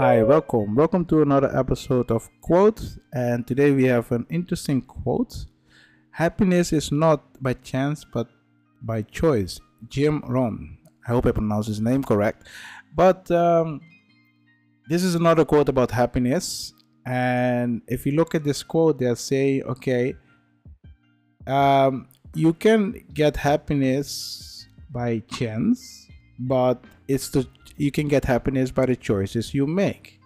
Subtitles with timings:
[0.00, 0.76] Hi, welcome.
[0.76, 3.00] Welcome to another episode of Quotes.
[3.12, 5.46] And today we have an interesting quote
[6.12, 8.28] Happiness is not by chance but
[8.80, 9.58] by choice.
[9.88, 10.78] Jim Rohn.
[11.04, 12.46] I hope I pronounced his name correct.
[12.94, 13.80] But um,
[14.88, 16.72] this is another quote about happiness.
[17.04, 20.14] And if you look at this quote, they'll say, okay,
[21.48, 26.06] um, you can get happiness by chance,
[26.38, 30.20] but it's the you can get happiness by the choices you make.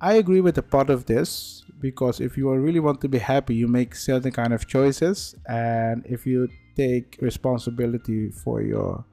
[0.00, 3.54] I agree with a part of this because if you really want to be happy,
[3.54, 9.04] you make certain kind of choices, and if you take responsibility for your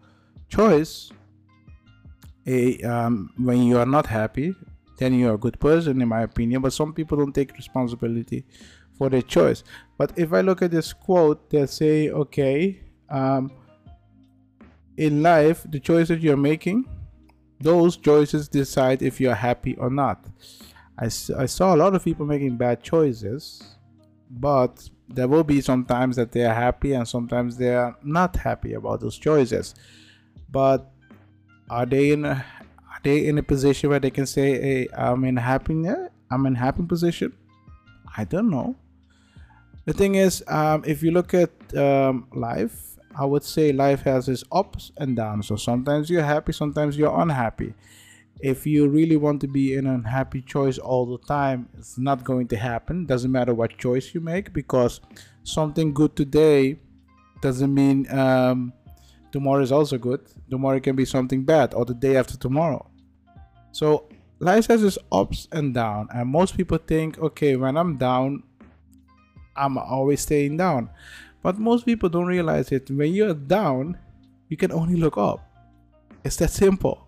[0.49, 1.11] choice,
[2.47, 4.55] a, um, when you are not happy,
[4.97, 6.61] then you are a good person, in my opinion.
[6.61, 8.45] But some people don't take responsibility
[8.97, 9.63] for their choice.
[9.97, 13.51] But if I look at this quote, they say, okay, um,
[14.97, 16.85] in life, the choices you're making,
[17.59, 20.25] those choices decide if you're happy or not.
[20.97, 23.75] I, I saw a lot of people making bad choices,
[24.29, 28.73] but there will be sometimes that they are happy and sometimes they are not happy
[28.73, 29.75] about those choices.
[30.49, 30.91] But
[31.69, 32.45] are they in a,
[32.89, 36.09] are they in a position where they can say, "Hey, I'm in happiness.
[36.31, 37.33] I'm in happy position"?
[38.17, 38.75] I don't know.
[39.85, 44.27] The thing is, um, if you look at um, life, I would say life has
[44.27, 45.47] its ups and downs.
[45.47, 47.73] So sometimes you're happy, sometimes you're unhappy.
[48.41, 52.23] If you really want to be in an unhappy choice all the time, it's not
[52.23, 53.05] going to happen.
[53.05, 54.99] Doesn't matter what choice you make because
[55.43, 56.79] something good today
[57.41, 58.73] doesn't mean um,
[59.31, 60.21] tomorrow is also good.
[60.49, 62.85] Tomorrow can be something bad or the day after tomorrow.
[63.71, 68.43] So life has its ups and downs, and most people think, okay, when I'm down,
[69.55, 70.89] I'm always staying down.
[71.45, 72.89] But most people don't realize it.
[72.89, 73.99] When you're down,
[74.49, 75.47] you can only look up.
[76.23, 77.07] It's that simple.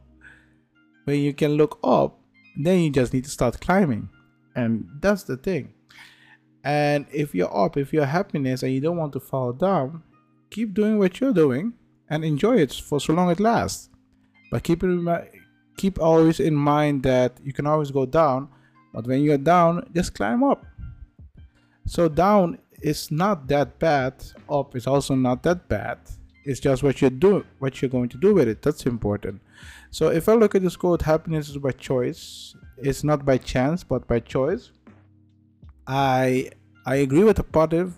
[1.06, 2.20] When you can look up,
[2.56, 4.10] then you just need to start climbing.
[4.56, 5.74] And that's the thing.
[6.64, 10.04] And if you're up, if you're happiness and you don't want to fall down,
[10.52, 11.74] keep doing what you're doing
[12.08, 13.90] and enjoy it for so long it lasts.
[14.52, 15.34] But keep it
[15.78, 18.50] keep always in mind that you can always go down,
[18.94, 20.64] but when you're down, just climb up.
[21.88, 24.14] So down is not that bad.
[24.50, 26.00] Up is also not that bad.
[26.46, 28.62] It's just what you do, what you're going to do with it.
[28.62, 29.42] That's important.
[29.92, 32.56] So if I look at this quote, happiness is by choice.
[32.78, 34.72] It's not by chance, but by choice.
[35.86, 36.52] I
[36.86, 37.96] I agree with the part of,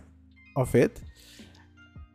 [0.55, 1.01] of it.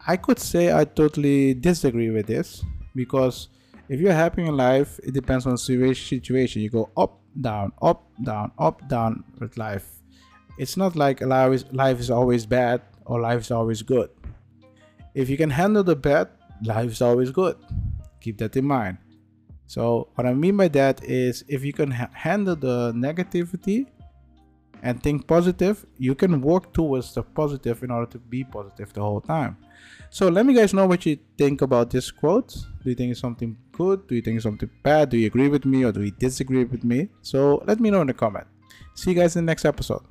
[0.07, 2.65] I could say I totally disagree with this
[2.95, 3.49] because
[3.89, 6.63] if you're happy in life, it depends on situation.
[6.63, 9.95] You go up, down, up, down, up, down with life
[10.59, 14.11] it's not like life is, always bad or life is always good.
[15.15, 16.29] If you can handle the bad,
[16.65, 17.57] life is always good.
[18.21, 18.99] Keep that in mind.
[19.67, 23.87] So, what I mean by that is if you can ha- handle the negativity
[24.83, 29.01] and think positive, you can work towards the positive in order to be positive the
[29.01, 29.57] whole time.
[30.11, 32.55] So, let me guys know what you think about this quote.
[32.83, 34.07] Do you think it's something good?
[34.07, 35.11] Do you think it's something bad?
[35.11, 37.09] Do you agree with me or do you disagree with me?
[37.23, 38.47] So, let me know in the comment.
[38.95, 40.03] See you guys in the next episode.